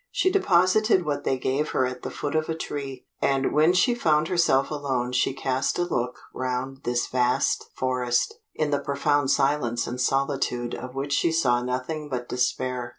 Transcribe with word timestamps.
She 0.09 0.31
deposited 0.31 1.05
what 1.05 1.25
they 1.25 1.37
gave 1.37 1.69
her 1.69 1.85
at 1.85 2.01
the 2.01 2.09
foot 2.09 2.33
of 2.35 2.49
a 2.49 2.55
tree, 2.55 3.05
and 3.21 3.53
when 3.53 3.71
she 3.71 3.93
found 3.93 4.29
herself 4.29 4.71
alone 4.71 5.11
she 5.11 5.31
cast 5.31 5.77
a 5.77 5.83
look 5.83 6.17
round 6.33 6.81
this 6.85 7.05
vast 7.05 7.69
forest, 7.75 8.33
in 8.55 8.71
the 8.71 8.79
profound 8.79 9.29
silence 9.29 9.85
and 9.85 10.01
solitude 10.01 10.73
of 10.73 10.95
which 10.95 11.13
she 11.13 11.31
saw 11.31 11.61
nothing 11.61 12.09
but 12.09 12.27
despair. 12.27 12.89